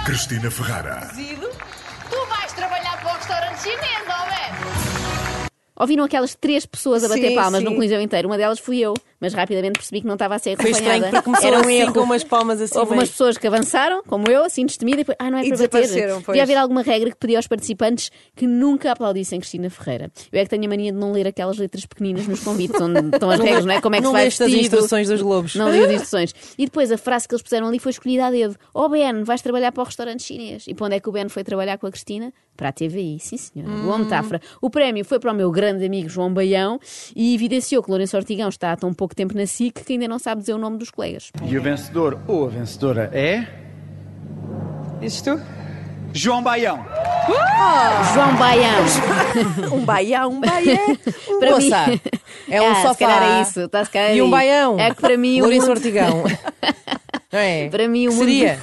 Cristina 0.05 0.51
Ferrara. 0.51 1.11
Ouviram 5.79 6.05
aquelas 6.05 6.35
três 6.35 6.67
pessoas 6.67 7.05
a 7.05 7.09
bater 7.09 7.29
Sim, 7.29 7.35
palmas 7.35 7.61
sim. 7.61 7.65
num 7.65 7.75
coliseu 7.75 8.01
inteiro? 8.01 8.29
Uma 8.29 8.37
delas 8.37 8.59
fui 8.59 8.79
eu, 8.79 8.95
mas 9.21 9.35
rapidamente 9.35 9.79
percebi 9.79 10.01
que 10.01 10.07
não 10.07 10.15
estava 10.15 10.35
a 10.35 10.39
ser 10.39 10.57
Foi 10.57 10.71
acompanhada. 10.71 11.09
porque 11.11 11.23
começou 11.23 11.49
Era 11.49 11.57
um 11.59 11.61
assim 11.61 11.73
erro. 11.73 11.93
com 11.95 12.01
umas 12.01 12.25
palmas 12.25 12.61
assim. 12.61 12.79
Houve 12.79 12.91
meio- 12.91 13.01
umas 13.01 13.11
pessoas 13.11 13.39
que 13.39 13.47
avançaram, 13.47 14.03
como 14.05 14.31
eu, 14.31 14.45
assim 14.45 14.65
destemida, 14.67 14.97
e 15.01 15.05
depois, 15.05 15.17
ah, 15.21 15.31
não 15.31 15.39
é 15.39 15.45
E 15.45 15.49
para 15.49 15.59
bater. 15.59 15.69
pois. 16.13 16.27
Devia 16.27 16.43
haver 16.43 16.57
alguma 16.57 16.83
regra 16.83 17.11
que 17.11 17.17
pedia 17.17 17.39
aos 17.39 17.47
participantes 17.47 18.11
que 18.37 18.47
nunca 18.47 18.93
aplaudissem 18.93 19.39
Cristina 19.41 19.69
Ferreira. 19.71 20.11
Eu 20.33 20.41
é 20.41 20.45
que 20.45 20.51
tenho 20.51 20.65
a 20.65 20.69
mania 20.69 20.93
de 20.93 20.99
não 20.99 21.13
ler 21.13 21.27
aquelas 21.27 21.59
letras 21.59 21.85
pequeninas 21.87 22.27
nos 22.27 22.41
convites, 22.41 22.81
onde 22.81 22.99
estão 23.15 23.31
as 23.31 23.41
regras, 23.41 23.65
não 23.65 23.75
é? 23.75 23.81
Como 23.81 23.95
é 23.95 23.99
que 23.99 24.05
não 24.05 24.11
se 24.11 24.15
vai 24.15 24.25
leste 24.25 24.43
as 24.43 24.51
vestido. 24.51 24.75
instruções 24.75 25.09
dos 25.09 25.23
globos. 25.23 25.55
Não 25.55 25.71
li 25.71 25.81
as 25.85 25.91
instruções. 25.91 26.35
E 26.57 26.65
depois 26.65 26.91
a 26.93 26.99
frase 26.99 27.27
que 27.27 27.35
eles 27.35 27.43
puseram 27.43 27.67
ali 27.69 27.79
foi 27.79 27.91
escolhida 27.91 28.27
a 28.27 28.31
dedo. 28.31 28.57
Oh 28.75 28.89
Ben, 28.89 29.23
vais 29.25 29.43
trabalhar 29.43 29.73
para 29.73 29.83
o 29.83 29.85
restaurante 29.87 30.23
chinês. 30.23 30.65
E 30.67 30.75
para 30.75 30.87
onde 30.87 30.97
é 30.97 31.01
que 31.01 31.09
o 31.09 31.13
Ben 31.13 31.29
foi 31.29 31.43
trabalhar 31.45 31.79
com 31.79 31.87
a 31.87 31.91
Cristina? 31.91 32.33
Para 32.57 32.71
a 32.71 32.73
TVI, 32.73 33.19
sim 33.21 33.37
senhora. 33.37 33.71
Hum. 33.73 33.83
Boa 33.85 33.99
metáfora. 33.99 34.41
O 34.61 34.69
prémio 34.69 35.05
foi 35.05 35.21
para 35.21 35.31
o 35.33 35.35
meu 35.35 35.49
grande 35.51 35.85
amigo 35.87 36.09
João 36.09 36.33
Baião 36.35 36.81
e 37.15 37.33
evidenciou 37.33 37.81
que 37.85 37.89
Lourenço 37.91 38.17
Ortigão 38.17 38.49
está 38.49 38.75
tão 38.77 38.93
pouco 38.93 39.08
tempo 39.15 39.37
na 39.37 39.47
SIC 39.47 39.83
que 39.85 39.93
ainda 39.95 40.07
não 40.09 40.19
sabe 40.19 40.41
dizer 40.41 40.53
o 40.55 40.59
nome 40.59 40.79
dos 40.79 40.91
colegas. 40.91 41.31
E 41.43 41.57
o 41.59 41.63
vencedor 41.63 42.19
ou 42.27 42.47
a 42.47 42.49
vencedora 42.49 43.11
é. 43.13 43.47
Dizes 45.01 45.23
tu? 45.23 45.41
João 46.13 46.43
Baião. 46.43 46.85
João 48.15 48.35
Baião. 48.37 48.79
Um 49.73 49.85
baiá, 49.85 50.27
um 50.27 50.41
baié. 50.41 50.79
Para 51.39 51.59
mim- 51.59 51.71
é 52.49 52.63
um 52.63 52.71
Ah, 52.71 52.75
sofá 52.77 52.93
Se 52.95 52.99
calhar 52.99 53.23
é 53.23 53.43
isso. 53.43 53.69
Tá, 53.69 53.85
se 53.85 53.91
calhar 53.91 54.11
é 54.11 54.17
e 54.17 54.23
um 54.23 54.25
isso. 54.25 54.31
baião. 54.31 54.81
É 54.81 54.91
que 54.95 55.01
para 55.01 55.17
mim 55.17 55.39
o 55.41 55.45
Lourenço 55.45 55.67
mundo- 55.67 55.77
Ortigão. 55.77 56.25
Não 57.31 57.39
é? 57.39 57.69
Para 57.69 57.87
mim 57.89 58.07
o 58.07 58.11
Que 58.11 58.17
mundo- 58.17 58.25
seria? 58.25 58.59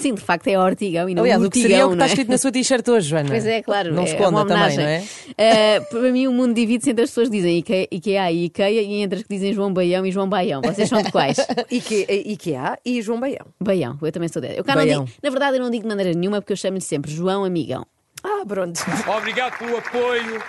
Sim, 0.00 0.14
de 0.14 0.20
facto 0.20 0.46
é 0.48 0.58
Ortigão 0.58 1.08
e 1.08 1.14
não 1.14 1.22
Aliás, 1.22 1.40
o 1.40 1.50
que 1.50 1.58
Ortigão, 1.58 1.62
seria 1.68 1.82
é 1.82 1.84
o 1.84 1.90
que 1.90 1.96
não 1.96 2.04
está 2.04 2.06
escrito 2.06 2.28
na 2.30 2.38
sua 2.38 2.50
t-shirt 2.52 2.88
hoje, 2.88 3.08
Joana. 3.08 3.28
Pois 3.28 3.46
é, 3.46 3.62
claro. 3.62 3.92
Não 3.94 4.02
é 4.02 4.06
esconda 4.06 4.24
também, 4.44 4.54
homenagem. 4.54 4.78
não 4.78 4.84
é? 4.90 5.04
Eh, 5.36 5.80
para 5.80 6.00
mim, 6.12 6.26
o 6.26 6.32
mundo 6.32 6.54
divide-se 6.54 6.90
entre 6.90 7.04
as 7.04 7.10
pessoas 7.10 7.28
que 7.28 7.36
dizem 7.36 7.58
Ikea, 7.58 7.88
Ikea 7.92 8.32
e 8.32 8.44
Ikea 8.46 8.70
e 8.70 9.02
entre 9.02 9.18
as 9.18 9.22
que 9.24 9.28
dizem 9.34 9.52
João 9.52 9.72
Baião 9.72 10.04
e 10.06 10.10
João 10.10 10.28
Baião. 10.28 10.62
Vocês 10.62 10.88
são 10.88 11.02
de 11.02 11.12
quais? 11.12 11.36
Ike- 11.70 12.06
IKEA 12.26 12.78
e 12.84 13.02
João 13.02 13.20
Baião. 13.20 13.46
Baião, 13.60 13.98
eu 14.00 14.10
também 14.12 14.28
sou 14.28 14.40
dela. 14.40 14.54
Eu 14.54 14.64
cá 14.64 14.74
não 14.74 14.82
Baião. 14.82 15.04
digo, 15.04 15.16
na 15.22 15.30
verdade, 15.30 15.56
eu 15.58 15.62
não 15.62 15.70
digo 15.70 15.82
de 15.82 15.88
maneira 15.88 16.12
nenhuma 16.12 16.40
porque 16.40 16.52
eu 16.52 16.56
chamo-lhe 16.56 16.80
sempre 16.80 17.10
João 17.10 17.44
Amigão. 17.44 17.86
Ah, 18.24 18.42
pronto. 18.46 18.80
Obrigado 19.16 19.58
pelo 19.58 19.76
apoio, 19.78 20.42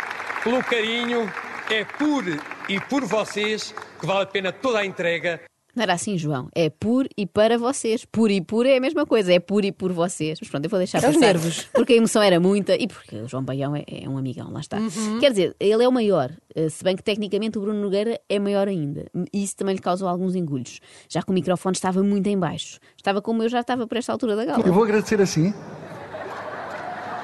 pelo 0.44 0.64
carinho. 0.64 1.32
É 1.70 1.86
por 1.86 2.24
e 2.68 2.80
por 2.82 3.06
vocês 3.06 3.74
que 4.00 4.06
vale 4.06 4.24
a 4.24 4.26
pena 4.26 4.52
toda 4.52 4.80
a 4.80 4.86
entrega. 4.86 5.40
Não 5.76 5.84
era 5.84 5.94
assim, 5.94 6.18
João. 6.18 6.50
É 6.54 6.70
por 6.70 7.08
e 7.18 7.26
para 7.26 7.58
vocês. 7.58 8.04
Por 8.06 8.30
e 8.30 8.42
por 8.42 8.66
é 8.66 8.76
a 8.78 8.80
mesma 8.82 9.06
coisa. 9.06 9.34
É 9.34 9.40
por 9.40 9.64
e 9.64 9.72
por 9.72 9.92
vocês. 9.94 10.38
Mas 10.42 10.50
pronto, 10.50 10.66
eu 10.66 10.70
vou 10.70 10.78
deixar 10.80 10.98
É 10.98 11.08
os 11.08 11.16
passar. 11.16 11.20
nervos. 11.20 11.62
Porque 11.74 11.94
a 11.94 11.96
emoção 11.96 12.22
era 12.22 12.40
muita 12.40 12.76
e 12.76 12.88
porque 12.88 13.16
o 13.16 13.28
João 13.28 13.44
Baião 13.44 13.76
é, 13.76 13.84
é 13.88 14.10
um 14.10 14.18
amigão, 14.18 14.52
lá 14.52 14.60
está. 14.60 14.78
Uhum. 14.78 15.20
Quer 15.20 15.30
dizer, 15.32 15.56
ele 15.60 15.84
é 15.84 15.88
o 15.88 15.92
maior. 15.92 16.32
eh, 16.56 16.68
Se 16.70 16.84
bem 16.84 16.96
que 16.96 17.04
tecnicamente 17.04 17.58
o 17.58 17.62
Bruno 17.62 17.80
Nogueira 17.82 18.20
é 18.28 18.38
maior 18.40 18.68
ainda. 18.68 19.06
E 19.34 19.44
isso 19.44 19.56
também 19.56 19.76
lhe 19.76 19.82
causou 19.82 20.08
alguns 20.08 20.36
engulhos. 20.36 20.80
Já 21.10 21.22
que 21.22 21.30
o 21.32 21.34
microfone 21.34 21.74
estava 21.76 22.04
muito 22.04 22.28
em 22.28 22.38
baixo. 22.38 22.78
Estava 22.98 23.22
como 23.22 23.42
eu 23.44 23.50
já 23.50 23.62
estava 23.62 23.88
para 23.88 24.00
esta 24.00 24.12
altura 24.12 24.36
da 24.36 24.44
gala. 24.46 24.64
Eu 24.66 24.74
vou 24.74 24.84
agradecer 24.84 25.22
assim. 25.22 25.54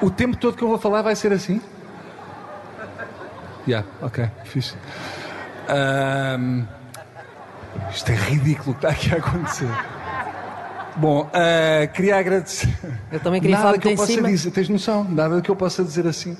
O 0.00 0.10
tempo 0.10 0.36
todo 0.38 0.56
que 0.56 0.62
eu 0.62 0.68
vou 0.68 0.78
falar 0.78 1.02
vai 1.02 1.14
ser 1.16 1.32
assim. 1.32 1.60
Já, 3.66 3.84
ok, 4.00 4.24
fixe. 4.44 4.74
Ahm, 5.68 6.64
isto 7.90 8.10
é 8.10 8.14
ridículo 8.14 8.72
o 8.72 8.74
que 8.74 8.86
está 8.86 8.90
aqui 8.90 9.14
a 9.14 9.18
acontecer. 9.18 9.68
Bom, 10.96 11.30
ah, 11.32 11.86
queria 11.86 12.16
agradecer. 12.18 12.68
Eu 13.12 13.20
também 13.20 13.40
queria 13.40 13.56
Nada 13.56 13.68
falar 13.68 13.78
que 13.78 13.88
eu 13.88 13.96
possa 13.96 14.12
cima. 14.12 14.28
dizer, 14.28 14.50
tens 14.50 14.68
noção? 14.68 15.04
Nada 15.04 15.40
que 15.40 15.50
eu 15.50 15.56
possa 15.56 15.84
dizer 15.84 16.06
assim. 16.06 16.36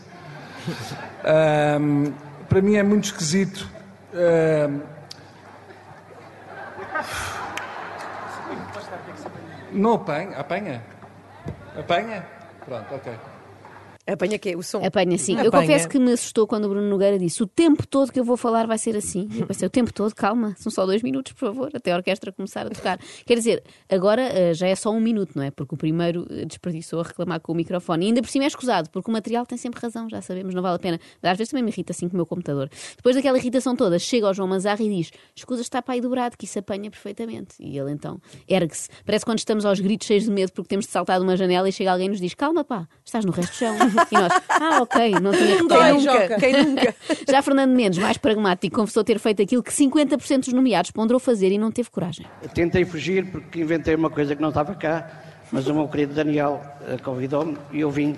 Ahm, 1.25 2.13
para 2.49 2.61
mim 2.61 2.77
é 2.77 2.83
muito 2.83 3.05
esquisito. 3.05 3.69
Ahm, 4.15 4.81
não 9.73 9.95
apanha? 9.95 10.37
Apanha? 10.39 10.83
Apanha? 11.79 12.27
Pronto, 12.65 12.95
ok. 12.95 13.13
Apanha 14.09 14.39
que 14.39 14.57
O 14.57 14.63
som. 14.63 14.85
Apanha, 14.85 15.19
sim. 15.19 15.35
Eu 15.35 15.49
Apanha. 15.49 15.63
confesso 15.63 15.89
que 15.89 15.99
me 15.99 16.13
assustou 16.13 16.47
quando 16.47 16.65
o 16.65 16.69
Bruno 16.69 16.89
Nogueira 16.89 17.19
disse 17.19 17.43
o 17.43 17.47
tempo 17.47 17.87
todo 17.87 18.11
que 18.11 18.19
eu 18.19 18.25
vou 18.25 18.37
falar 18.37 18.67
vai 18.67 18.79
ser 18.79 18.97
assim. 18.97 19.29
E 19.33 19.41
eu 19.41 19.47
pensei, 19.47 19.67
o 19.67 19.71
tempo 19.71 19.93
todo, 19.93 20.15
calma, 20.15 20.55
são 20.59 20.73
só 20.73 20.87
dois 20.87 21.03
minutos, 21.03 21.33
por 21.33 21.41
favor, 21.41 21.71
até 21.75 21.93
a 21.93 21.97
orquestra 21.97 22.33
começar 22.33 22.67
a 22.67 22.71
tocar. 22.71 22.99
Quer 23.27 23.35
dizer, 23.35 23.63
agora 23.89 24.23
eh, 24.23 24.55
já 24.55 24.67
é 24.67 24.75
só 24.75 24.91
um 24.91 25.01
minuto, 25.01 25.33
não 25.37 25.43
é? 25.43 25.51
Porque 25.51 25.75
o 25.75 25.79
primeiro 25.79 26.27
eh, 26.31 26.45
desperdiçou 26.47 27.01
a 27.01 27.03
reclamar 27.03 27.41
com 27.41 27.53
o 27.53 27.55
microfone. 27.55 28.07
E 28.07 28.09
ainda 28.09 28.23
por 28.23 28.31
cima 28.31 28.45
é 28.45 28.49
escusado, 28.49 28.89
porque 28.91 29.11
o 29.11 29.13
material 29.13 29.45
tem 29.45 29.59
sempre 29.59 29.81
razão, 29.81 30.09
já 30.09 30.23
sabemos, 30.23 30.55
não 30.55 30.63
vale 30.63 30.77
a 30.77 30.79
pena. 30.79 30.99
Às 31.23 31.37
vezes 31.37 31.51
também 31.51 31.63
me 31.65 31.71
irrita 31.71 31.93
assim 31.93 32.09
com 32.09 32.15
o 32.15 32.17
meu 32.17 32.27
computador. 32.27 32.71
Depois 32.97 33.15
daquela 33.15 33.37
irritação 33.37 33.77
toda, 33.77 33.99
chega 33.99 34.27
ao 34.27 34.33
João 34.35 34.49
Manzarra 34.49 34.83
e 34.83 34.89
diz: 34.89 35.11
escusa, 35.37 35.61
está 35.61 35.83
para 35.83 35.95
aí 35.95 36.01
dobrado, 36.01 36.37
que 36.37 36.47
isso 36.47 36.59
apanha 36.59 36.91
perfeitamente. 36.91 37.57
E 37.61 37.79
ele 37.79 37.91
então 37.93 38.21
ergue-se. 38.49 38.89
Parece 39.05 39.25
quando 39.25 39.39
estamos 39.39 39.65
aos 39.67 39.81
gritos 39.81 40.07
cheios 40.07 40.25
de 40.25 40.31
medo 40.31 40.53
porque 40.53 40.69
temos 40.69 40.87
de 40.87 40.93
saltar 40.93 41.19
de 41.19 41.25
uma 41.25 41.37
janela 41.37 41.69
e 41.69 41.73
chega 41.73 41.93
alguém 41.93 42.07
e 42.07 42.11
nos 42.11 42.21
diz: 42.21 42.33
calma, 42.35 42.65
pá, 42.65 42.89
estás 43.05 43.25
no 43.25 43.33
resto 43.33 43.51
do 43.53 43.57
chão. 43.57 43.77
E 44.11 44.15
nós, 44.15 44.33
ah, 44.49 44.83
ok, 44.83 45.11
não 45.21 45.33
tinha 45.33 45.57
Quem 45.57 45.93
nunca? 45.95 46.37
Quem 46.39 46.53
nunca? 46.65 46.95
Já 47.29 47.43
Fernando 47.43 47.71
Mendes, 47.73 47.99
mais 47.99 48.17
pragmático, 48.17 48.77
confessou 48.77 49.03
ter 49.05 49.19
feito 49.19 49.43
aquilo 49.43 49.63
que 49.63 49.73
50% 49.73 50.45
dos 50.45 50.53
nomeados 50.53 50.91
ponderou 50.91 51.19
fazer 51.21 51.51
e 51.53 51.59
não 51.59 51.71
teve 51.71 51.91
coragem. 51.91 52.27
Tentei 52.55 52.85
fugir 52.85 53.31
porque 53.31 53.61
inventei 53.61 53.95
uma 53.95 54.11
coisa 54.11 54.35
que 54.37 54.43
não 54.43 54.49
estava 54.51 54.75
cá, 54.75 55.11
mas 55.53 55.67
o 55.67 55.75
meu 55.75 55.89
querido 55.89 56.15
Daniel 56.15 56.61
eh, 56.87 56.97
convidou-me 57.03 57.57
e 57.73 57.81
eu 57.81 57.91
vim. 57.91 58.17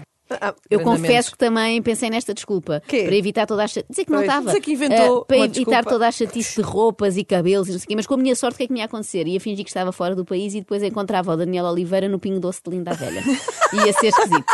Eu 0.70 0.78
Brenda 0.78 0.84
confesso 0.84 1.12
Mendes. 1.12 1.28
que 1.30 1.38
também 1.38 1.82
pensei 1.82 2.08
nesta 2.08 2.32
desculpa. 2.32 2.80
Quê? 2.86 3.02
Para 3.02 3.16
evitar 3.16 3.46
toda 3.48 3.64
a 3.64 3.66
chatice. 3.66 3.86
Dizer 3.90 4.04
que 4.04 4.12
não 4.12 4.20
estava. 4.20 4.46
dizer 4.46 4.60
que 4.60 4.72
inventou 4.74 5.22
Ah, 5.22 5.24
para 5.24 5.36
evitar 5.38 5.50
desculpa. 5.54 5.82
toda 5.90 6.06
a 6.06 6.12
chatice 6.12 6.54
de 6.54 6.62
roupas 6.62 7.16
e 7.16 7.24
cabelos 7.24 7.68
e 7.68 7.72
não 7.72 7.78
sei 7.80 7.84
o 7.86 7.88
quê. 7.88 7.96
Mas 7.96 8.06
com 8.06 8.14
a 8.14 8.16
minha 8.16 8.36
sorte, 8.36 8.54
o 8.54 8.58
que 8.58 8.62
é 8.62 8.66
que 8.68 8.72
me 8.72 8.78
ia 8.78 8.84
acontecer? 8.84 9.26
Ia 9.26 9.40
fingir 9.40 9.64
que 9.64 9.70
estava 9.70 9.90
fora 9.90 10.14
do 10.14 10.24
país 10.24 10.54
e 10.54 10.60
depois 10.60 10.84
encontrava 10.84 11.32
o 11.32 11.36
Daniel 11.36 11.64
Oliveira 11.64 12.08
no 12.08 12.20
Pingo 12.20 12.38
Doce 12.38 12.60
de 12.64 12.70
Linda 12.70 12.92
Velha. 12.94 13.24
Ia 13.74 13.92
ser 13.92 14.06
esquisito. 14.06 14.44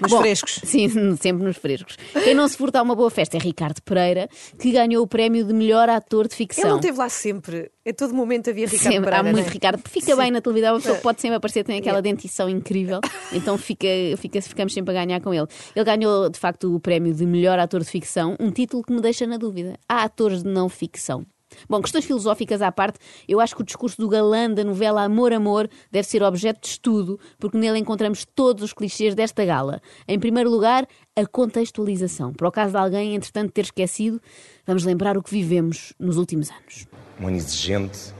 Nos 0.00 0.10
Bom, 0.10 0.20
frescos. 0.20 0.60
Sim, 0.64 1.16
sempre 1.16 1.44
nos 1.44 1.56
frescos. 1.56 1.96
Quem 2.24 2.34
não 2.34 2.46
se 2.48 2.56
furta 2.56 2.78
a 2.78 2.82
uma 2.82 2.94
boa 2.94 3.10
festa 3.10 3.36
é 3.36 3.40
Ricardo 3.40 3.80
Pereira, 3.82 4.28
que 4.58 4.70
ganhou 4.72 5.02
o 5.02 5.06
prémio 5.06 5.44
de 5.44 5.52
melhor 5.52 5.88
ator 5.88 6.28
de 6.28 6.34
ficção. 6.34 6.62
Ele 6.62 6.70
não 6.70 6.76
esteve 6.76 6.98
lá 6.98 7.08
sempre. 7.08 7.70
A 7.86 7.92
todo 7.92 8.12
momento 8.14 8.50
havia 8.50 8.66
Ricardo 8.66 8.82
Sempre, 8.82 9.04
Pereira. 9.10 9.20
há 9.20 9.22
muito 9.32 9.48
é? 9.48 9.52
Ricardo. 9.52 9.82
Fica 9.88 10.06
Sim. 10.06 10.16
bem 10.16 10.30
na 10.30 10.40
televisão, 10.40 10.74
a 10.74 10.78
pessoa 10.80 10.98
pode 10.98 11.20
sempre 11.20 11.36
aparecer, 11.36 11.62
tem 11.64 11.78
aquela 11.78 12.02
dentição 12.02 12.48
incrível, 12.48 13.00
então 13.32 13.56
fica, 13.56 13.86
fica, 14.18 14.42
ficamos 14.42 14.72
sempre 14.74 14.90
a 14.96 15.04
ganhar 15.04 15.20
com 15.20 15.32
ele. 15.32 15.46
Ele 15.74 15.84
ganhou, 15.84 16.28
de 16.28 16.38
facto, 16.38 16.74
o 16.74 16.80
prémio 16.80 17.14
de 17.14 17.24
melhor 17.24 17.58
ator 17.58 17.80
de 17.80 17.88
ficção, 17.88 18.36
um 18.40 18.50
título 18.50 18.82
que 18.82 18.92
me 18.92 19.00
deixa 19.00 19.26
na 19.26 19.36
dúvida. 19.36 19.78
Há 19.88 20.02
atores 20.02 20.42
de 20.42 20.48
não 20.48 20.68
ficção. 20.68 21.24
Bom, 21.68 21.80
questões 21.80 22.04
filosóficas 22.04 22.62
à 22.62 22.70
parte, 22.70 22.98
eu 23.28 23.40
acho 23.40 23.54
que 23.54 23.62
o 23.62 23.64
discurso 23.64 24.00
do 24.00 24.08
galã 24.08 24.50
da 24.50 24.64
novela 24.64 25.02
Amor, 25.02 25.32
Amor 25.32 25.68
deve 25.90 26.06
ser 26.06 26.22
objeto 26.22 26.60
de 26.60 26.68
estudo, 26.68 27.18
porque 27.38 27.58
nele 27.58 27.78
encontramos 27.78 28.24
todos 28.24 28.62
os 28.62 28.72
clichês 28.72 29.14
desta 29.14 29.44
gala. 29.44 29.80
Em 30.06 30.18
primeiro 30.18 30.50
lugar, 30.50 30.86
a 31.14 31.26
contextualização. 31.26 32.32
Para 32.32 32.48
o 32.48 32.52
caso 32.52 32.72
de 32.72 32.78
alguém, 32.78 33.14
entretanto, 33.14 33.52
ter 33.52 33.62
esquecido, 33.62 34.20
vamos 34.66 34.84
lembrar 34.84 35.16
o 35.16 35.22
que 35.22 35.30
vivemos 35.30 35.92
nos 35.98 36.16
últimos 36.16 36.50
anos. 36.50 36.86
um 37.20 37.28
ano 37.28 37.36
exigente 37.36 38.14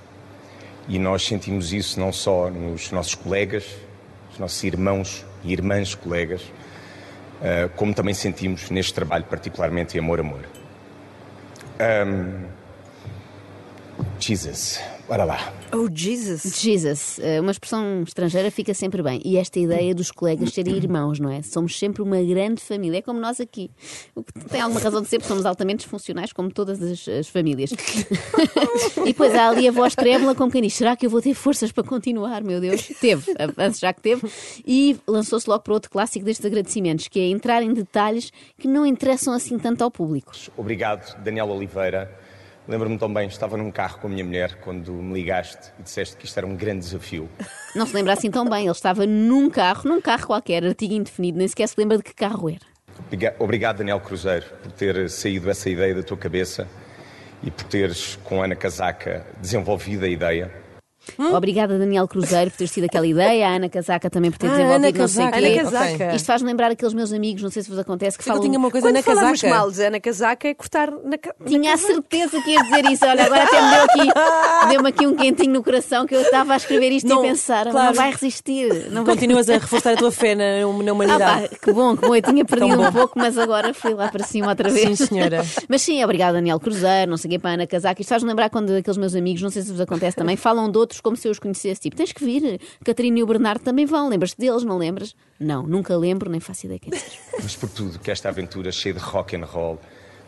e 0.89 0.99
nós 0.99 1.23
sentimos 1.23 1.73
isso 1.73 1.99
não 1.99 2.13
só 2.13 2.49
nos 2.51 2.91
nossos 2.91 3.15
colegas, 3.15 3.67
os 4.33 4.39
nossos 4.39 4.63
irmãos 4.65 5.25
e 5.45 5.53
irmãs 5.53 5.95
colegas, 5.95 6.43
ah, 7.43 7.69
como 7.77 7.93
também 7.95 8.15
sentimos 8.15 8.71
neste 8.71 8.95
trabalho, 8.95 9.25
particularmente 9.25 9.97
em 9.97 10.01
Amor 10.01 10.21
Amor. 10.21 10.45
Ahm, 11.79 12.47
Jesus, 14.19 14.81
bora 15.07 15.25
lá. 15.25 15.53
Oh, 15.73 15.89
Jesus. 15.93 16.59
Jesus, 16.59 17.19
eh, 17.21 17.41
uma 17.41 17.51
expressão 17.51 18.03
estrangeira 18.03 18.51
fica 18.51 18.73
sempre 18.73 19.03
bem. 19.03 19.21
E 19.25 19.37
esta 19.37 19.59
ideia 19.59 19.95
dos 19.95 20.11
colegas 20.11 20.53
serem 20.53 20.75
irmãos, 20.75 21.21
não 21.21 21.31
é? 21.31 21.43
Somos 21.43 21.79
sempre 21.79 22.03
uma 22.03 22.23
grande 22.23 22.63
família, 22.63 22.99
é 22.99 23.03
como 23.03 23.21
nós 23.21 23.41
aqui. 23.41 23.71
O 24.15 24.23
que 24.23 24.33
tem 24.49 24.61
alguma 24.61 24.81
razão 24.81 25.03
de 25.03 25.09
ser, 25.09 25.19
porque 25.19 25.29
somos 25.29 25.45
altamente 25.45 25.81
disfuncionais, 25.81 26.33
como 26.33 26.51
todas 26.51 26.81
as, 26.83 27.07
as 27.09 27.29
famílias. 27.29 27.71
e 28.99 29.05
depois 29.05 29.35
há 29.35 29.49
ali 29.49 29.69
a 29.69 29.73
voz 29.73 29.95
trêmula, 29.95 30.35
como 30.35 30.51
quem 30.51 30.63
diz: 30.63 30.75
será 30.75 30.97
que 30.97 31.05
eu 31.07 31.11
vou 31.11 31.21
ter 31.21 31.35
forças 31.35 31.71
para 31.71 31.85
continuar? 31.85 32.43
Meu 32.43 32.61
Deus, 32.61 32.89
teve, 33.01 33.35
avanço 33.39 33.81
já 33.81 33.93
que 33.93 34.01
teve. 34.01 34.29
E 34.67 34.97
lançou-se 35.07 35.49
logo 35.49 35.63
para 35.63 35.75
outro 35.75 35.91
clássico 35.91 36.25
destes 36.25 36.47
agradecimentos, 36.47 37.09
que 37.09 37.21
é 37.21 37.29
entrar 37.29 37.63
em 37.63 37.73
detalhes 37.73 38.33
que 38.59 38.67
não 38.67 38.87
interessam 38.87 39.35
assim 39.35 39.59
tanto 39.59 39.85
ao 39.85 39.91
público. 39.91 40.33
Obrigado, 40.57 41.17
Daniel 41.23 41.49
Oliveira. 41.49 42.26
Lembro-me 42.69 42.99
tão 42.99 43.13
bem, 43.13 43.29
estava 43.29 43.57
num 43.57 43.71
carro 43.71 43.99
com 44.01 44.09
a 44.09 44.11
minha 44.11 44.25
mulher 44.25 44.57
quando 44.57 44.93
me 44.93 45.15
ligaste 45.15 45.71
e 45.79 45.83
disseste 45.85 46.17
que 46.17 46.25
isto 46.27 46.37
era 46.37 46.47
um 46.47 46.57
grande 46.57 46.81
desafio. 46.81 47.29
Não 47.77 47.87
se 47.87 47.95
lembra 47.95 48.13
assim 48.13 48.31
tão 48.31 48.49
bem, 48.49 48.63
ele 48.65 48.73
estava 48.73 49.07
num 49.07 49.49
carro, 49.49 49.89
num 49.89 50.01
carro 50.01 50.27
qualquer, 50.27 50.65
artigo 50.65 50.95
indefinido, 50.95 51.39
nem 51.39 51.47
sequer 51.47 51.69
se 51.69 51.75
lembra 51.79 51.97
de 51.97 52.03
que 52.03 52.13
carro 52.13 52.49
era. 52.51 52.59
Obriga- 53.07 53.37
Obrigado, 53.39 53.79
Daniel 53.79 54.01
Cruzeiro, 54.01 54.47
por 54.63 54.73
ter 54.73 55.09
saído 55.11 55.49
essa 55.49 55.71
ideia 55.71 55.95
da 55.95 56.03
tua 56.03 56.17
cabeça 56.17 56.67
e 57.43 57.51
por 57.51 57.65
teres, 57.65 58.19
com 58.25 58.43
a 58.43 58.47
Ana 58.47 58.57
Casaca, 58.57 59.25
desenvolvido 59.41 60.05
a 60.05 60.09
ideia. 60.09 60.51
Obrigada, 61.19 61.79
Daniel 61.79 62.07
Cruzeiro, 62.09 62.51
por 62.51 62.57
ter 62.59 62.69
tido 62.69 62.85
aquela 62.85 63.07
ideia, 63.07 63.49
a 63.49 63.57
Ana 63.57 63.69
Casaca 63.69 64.11
também 64.11 64.31
por 64.31 64.39
ter 64.39 64.47
Ah, 64.49 64.51
desenvolvido 64.51 64.85
Ana 64.87 64.99
não 64.99 65.09
sei 65.09 65.27
o 65.27 65.31
quê. 65.33 65.39
Ana 65.39 65.57
Casaca. 65.71 66.15
Isto 66.17 66.27
faz-me 66.27 66.49
lembrar 66.49 66.71
aqueles 66.71 66.95
meus 66.95 67.13
amigos, 67.13 67.43
não 67.43 67.51
sei 67.51 67.63
se 67.63 67.69
vos 67.71 67.79
acontece, 67.79 68.17
que 68.19 68.25
que 68.25 68.31
eu 68.31 68.35
falam. 68.35 68.49
tinha 68.49 68.59
uma 68.59 68.71
coisa 68.71 68.87
Quando 68.89 68.97
na 68.97 69.03
falamos 69.03 69.41
casaca. 69.41 69.59
mal 69.61 69.71
de 69.71 69.83
Ana 69.83 70.01
Casaca 70.01 70.49
é 70.49 70.55
cortar 70.55 70.91
na, 71.05 71.19
ca- 71.19 71.35
na 71.39 71.47
Tinha 71.47 71.75
a 71.75 71.77
certeza 71.77 72.41
que 72.43 72.51
ia 72.51 72.63
dizer 72.63 72.85
isso. 72.91 73.05
Olha, 73.07 73.25
agora 73.25 73.45
até 73.45 73.63
me 73.63 73.71
deu 73.71 73.83
aqui, 73.85 74.13
deu-me 74.71 74.89
aqui 74.89 75.07
um 75.07 75.15
quentinho 75.15 75.53
no 75.53 75.63
coração 75.63 76.07
que 76.07 76.15
eu 76.15 76.21
estava 76.23 76.55
a 76.55 76.57
escrever 76.57 76.91
isto 76.93 77.09
Não, 77.09 77.25
e 77.25 77.29
pensar, 77.29 77.69
claro. 77.71 77.87
não 77.89 77.95
vai 77.95 78.11
resistir. 78.11 78.91
Não 78.91 79.05
vai... 79.05 79.15
Continuas 79.15 79.49
a 79.49 79.55
reforçar 79.55 79.93
a 79.93 79.97
tua 79.97 80.11
fé 80.11 80.35
na, 80.35 80.45
na 80.45 80.63
Ah, 80.63 80.93
humanidade. 80.93 81.49
pá, 81.49 81.57
que 81.63 81.73
bom, 81.73 81.97
que 81.97 82.07
bom. 82.07 82.15
Eu 82.15 82.23
tinha 82.23 82.45
perdido 82.45 82.81
um 82.83 82.93
pouco, 82.93 83.19
mas 83.19 83.39
agora 83.39 83.73
fui 83.73 83.95
lá 83.95 84.09
para 84.09 84.25
cima 84.25 84.49
outra 84.49 84.69
vez. 84.71 84.99
Sim, 84.99 85.07
senhora. 85.07 85.45
Mas 85.69 85.83
sim, 85.83 86.03
obrigada, 86.05 86.35
Daniel 86.35 86.59
Cruzeiro, 86.61 87.11
não 87.11 87.17
sei 87.17 87.31
quem 87.31 87.39
para 87.41 87.51
a 87.51 87.55
Ana 87.55 87.67
Casaca. 87.67 88.01
Isto 88.01 88.09
faz-me 88.11 88.29
lembrar 88.29 88.51
quando 88.51 88.71
aqueles 88.71 88.97
meus 88.97 89.15
amigos, 89.15 89.43
não 89.43 89.51
sei 89.51 89.63
se 89.63 89.71
vos 89.71 89.81
acontece 89.81 90.17
também, 90.17 90.37
falam 90.37 90.71
de 90.71 90.79
outros 90.79 90.96
como 91.01 91.17
se 91.17 91.29
eu 91.29 91.33
os 91.33 91.39
conhecesse. 91.39 91.81
Tipo, 91.81 91.97
tens 91.97 92.13
que 92.13 92.25
vir. 92.25 92.61
Catarina 92.85 93.19
e 93.19 93.23
o 93.23 93.27
Bernardo 93.27 93.63
também 93.63 93.87
vão. 93.87 94.09
Lembras-te 94.09 94.39
deles, 94.39 94.65
não 94.65 94.79
lembras? 94.79 95.15
Não, 95.39 95.63
nunca 95.63 95.97
lembro, 95.97 96.31
nem 96.31 96.41
faço 96.41 96.67
ideia 96.67 96.79
quem 96.79 96.93
seja. 96.99 97.19
Mas 97.43 97.57
por 97.57 97.69
tudo 97.69 97.99
que 97.99 98.11
esta 98.11 98.29
aventura 98.29 98.73
cheia 98.73 98.95
de 98.95 99.01
rock 99.01 99.37
and 99.37 99.45
roll, 99.45 99.79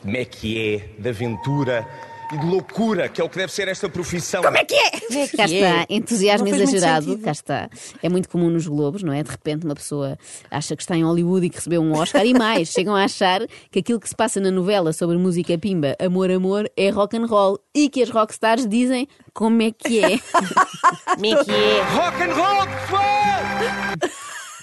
de 0.04 0.10
méquié, 0.10 0.90
de 0.98 1.08
aventura 1.08 1.88
e 2.32 2.38
de 2.38 2.46
loucura, 2.46 3.08
que 3.08 3.20
é 3.20 3.24
o 3.24 3.28
que 3.28 3.36
deve 3.36 3.52
ser 3.52 3.68
esta 3.68 3.88
profissão. 3.88 4.42
Como 4.42 4.56
é 4.56 4.64
que 4.64 4.74
é? 4.74 4.90
Cá 5.36 5.44
está, 5.44 5.86
entusiasmo 5.88 6.48
exagerado, 6.48 7.18
cá 7.18 7.30
está. 7.30 7.70
É 8.02 8.08
muito 8.08 8.28
comum 8.28 8.50
nos 8.50 8.66
Globos, 8.66 9.02
não 9.02 9.12
é? 9.12 9.22
De 9.22 9.30
repente 9.30 9.64
uma 9.64 9.74
pessoa 9.74 10.18
acha 10.50 10.76
que 10.76 10.82
está 10.82 10.96
em 10.96 11.04
Hollywood 11.04 11.46
e 11.46 11.50
que 11.50 11.56
recebeu 11.56 11.80
um 11.80 11.92
Oscar 11.92 12.24
e 12.26 12.34
mais, 12.34 12.68
chegam 12.70 12.94
a 12.94 13.04
achar 13.04 13.40
que 13.70 13.78
aquilo 13.78 13.98
que 13.98 14.08
se 14.08 14.14
passa 14.14 14.40
na 14.40 14.50
novela 14.50 14.92
sobre 14.92 15.16
música 15.16 15.56
pimba, 15.58 15.96
amor, 15.98 16.30
amor, 16.30 16.70
é 16.76 16.90
rock 16.90 17.16
and 17.16 17.26
roll 17.26 17.58
e 17.74 17.88
que 17.88 18.02
as 18.02 18.10
rockstars 18.10 18.66
dizem 18.66 19.08
como 19.32 19.62
é 19.62 19.70
que 19.70 20.04
é. 20.04 20.18
como 21.14 21.26
é 21.26 21.44
que 21.44 21.50
é. 21.50 21.82
Rock 21.94 22.22
and 22.22 22.34
roll, 22.34 22.66
pessoal! 22.66 23.08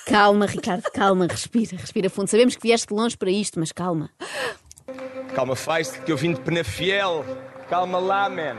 Calma, 0.06 0.46
Ricardo, 0.46 0.84
calma, 0.94 1.26
respira, 1.26 1.78
respira 1.78 2.10
fundo. 2.12 2.28
Sabemos 2.28 2.56
que 2.56 2.62
vieste 2.62 2.88
de 2.88 2.94
longe 2.94 3.18
para 3.18 3.32
isto, 3.32 3.60
mas 3.60 3.72
calma. 3.72 4.12
Calma, 5.34 5.56
faz 5.56 5.92
que 5.92 6.12
eu 6.12 6.18
vim 6.18 6.34
de 6.34 6.42
Penafiel. 6.42 7.26
Calma 7.70 7.98
lá, 7.98 8.30
man. 8.30 8.58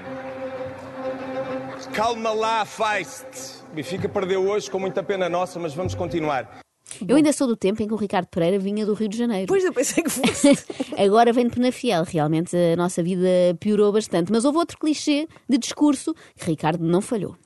Calma 1.92 2.32
lá, 2.32 2.64
faz-te. 2.64 3.64
Benfica 3.72 4.08
perdeu 4.08 4.48
hoje 4.48 4.70
com 4.70 4.78
muita 4.78 5.02
pena 5.02 5.28
nossa, 5.28 5.58
mas 5.58 5.74
vamos 5.74 5.94
continuar. 5.94 6.60
Eu 7.06 7.16
ainda 7.16 7.32
sou 7.32 7.46
do 7.46 7.56
tempo 7.56 7.82
em 7.82 7.86
que 7.86 7.92
o 7.92 7.96
Ricardo 7.96 8.26
Pereira 8.26 8.58
vinha 8.58 8.86
do 8.86 8.94
Rio 8.94 9.08
de 9.08 9.16
Janeiro. 9.16 9.46
Pois 9.46 9.64
eu 9.64 9.72
pensei 9.72 10.02
que 10.02 10.10
fosse. 10.10 10.56
Agora 10.96 11.32
vem 11.32 11.46
de 11.46 11.54
Penafiel. 11.54 12.04
Realmente 12.04 12.56
a 12.56 12.76
nossa 12.76 13.02
vida 13.02 13.28
piorou 13.60 13.92
bastante. 13.92 14.32
Mas 14.32 14.44
houve 14.44 14.58
outro 14.58 14.78
clichê 14.78 15.28
de 15.48 15.58
discurso 15.58 16.14
que 16.36 16.46
Ricardo 16.46 16.84
não 16.84 17.00
falhou. 17.00 17.36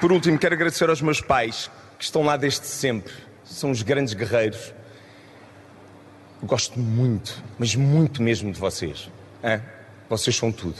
Por 0.00 0.12
último, 0.12 0.38
quero 0.38 0.54
agradecer 0.54 0.88
aos 0.88 1.00
meus 1.00 1.20
pais, 1.20 1.70
que 1.98 2.04
estão 2.04 2.22
lá 2.22 2.36
desde 2.36 2.66
sempre. 2.66 3.12
São 3.44 3.70
os 3.70 3.82
grandes 3.82 4.12
guerreiros. 4.14 4.74
Eu 6.42 6.48
gosto 6.48 6.78
muito, 6.78 7.42
mas 7.58 7.74
muito 7.74 8.22
mesmo 8.22 8.52
de 8.52 8.60
vocês. 8.60 9.10
Hã? 9.42 9.62
Vocês 10.08 10.36
são 10.36 10.52
tudo. 10.52 10.76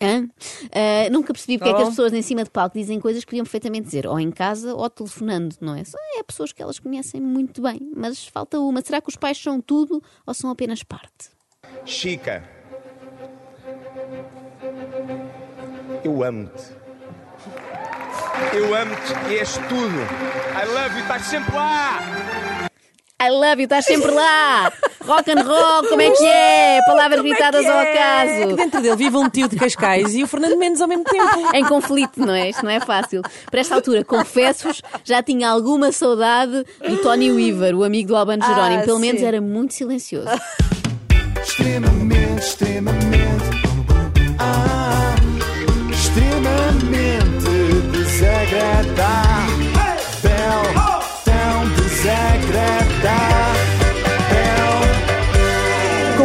Hã? 0.00 0.28
Ah, 0.72 1.08
nunca 1.10 1.32
percebi 1.32 1.56
porque 1.56 1.70
é 1.70 1.74
que 1.74 1.80
Oh. 1.80 1.84
as 1.84 1.88
pessoas 1.90 2.12
em 2.12 2.20
cima 2.20 2.44
de 2.44 2.50
palco 2.50 2.76
dizem 2.78 3.00
coisas 3.00 3.24
que 3.24 3.30
podiam 3.30 3.44
perfeitamente 3.44 3.86
dizer, 3.86 4.06
ou 4.06 4.20
em 4.20 4.30
casa 4.30 4.74
ou 4.74 4.90
telefonando, 4.90 5.56
não 5.60 5.74
é? 5.74 5.84
Só 5.84 5.96
é 6.18 6.22
pessoas 6.22 6.52
que 6.52 6.62
elas 6.62 6.78
conhecem 6.78 7.18
muito 7.20 7.62
bem, 7.62 7.80
mas 7.96 8.26
falta 8.26 8.58
uma. 8.60 8.82
Será 8.82 9.00
que 9.00 9.08
os 9.08 9.16
pais 9.16 9.38
são 9.38 9.58
tudo 9.60 10.02
ou 10.26 10.34
são 10.34 10.50
apenas 10.50 10.82
parte? 10.82 11.30
Chica, 11.86 12.44
eu 16.04 16.22
amo-te. 16.22 16.62
Eu 18.54 18.74
amo-te 18.74 19.32
e 19.32 19.38
és 19.38 19.52
tudo. 19.68 19.98
I 20.54 20.66
love 20.74 20.94
you, 20.96 21.02
estás 21.02 21.22
sempre 21.22 21.54
lá. 21.54 22.00
I 23.22 23.30
love 23.30 23.60
you, 23.62 23.64
estás 23.64 23.84
sempre 23.86 24.10
lá! 24.10 24.70
Rock 25.06 25.30
and 25.30 25.42
roll, 25.42 25.88
como 25.88 26.02
é 26.02 26.10
que 26.10 26.24
é? 26.26 26.80
Palavras 26.86 27.20
gritadas 27.22 27.64
ao 27.64 27.78
É 27.78 27.92
acaso. 27.92 28.56
dentro 28.56 28.82
dele 28.82 28.96
vive 28.96 29.16
um 29.16 29.28
tio 29.28 29.48
de 29.48 29.54
Cascais 29.56 30.14
e 30.14 30.22
o 30.22 30.26
Fernando 30.26 30.56
Mendes 30.58 30.80
ao 30.80 30.88
mesmo 30.88 31.04
tempo. 31.04 31.54
Em 31.54 31.64
conflito, 31.64 32.18
não 32.20 32.34
é? 32.34 32.50
Isto 32.50 32.64
não 32.64 32.70
é 32.72 32.80
fácil. 32.80 33.22
Por 33.50 33.58
esta 33.58 33.74
altura, 33.76 34.04
confesso-vos, 34.04 34.82
já 35.04 35.22
tinha 35.22 35.48
alguma 35.48 35.92
saudade 35.92 36.64
do 36.88 36.96
Tony 36.98 37.30
Weaver, 37.30 37.74
o 37.76 37.84
amigo 37.84 38.08
do 38.08 38.16
Albano 38.16 38.42
Ah, 38.44 38.48
Jerónimo. 38.48 38.84
Pelo 38.84 38.98
menos 38.98 39.20
sim. 39.20 39.26
era 39.26 39.40
muito 39.40 39.74
silencioso. 39.74 40.28
Extremamente, 41.42 42.40
extremamente. 42.40 43.46
Ah, 44.38 45.14
extremamente 45.90 47.46
desagradável. 47.92 49.55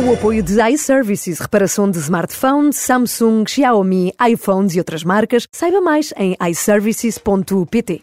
Com 0.02 0.10
o 0.10 0.14
apoio 0.16 0.42
de 0.42 0.60
iServices, 0.72 1.40
reparação 1.40 1.88
de 1.88 2.00
smartphones, 2.00 2.76
Samsung, 2.78 3.44
Xiaomi, 3.48 4.12
iPhones 4.32 4.74
e 4.74 4.80
outras 4.80 5.04
marcas, 5.04 5.48
saiba 5.52 5.80
mais 5.80 6.12
em 6.18 6.36
iServices.pt. 6.42 8.02